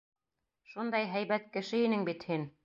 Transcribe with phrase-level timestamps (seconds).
[0.71, 2.49] Шундай һәйбәт кеше инең бит һин!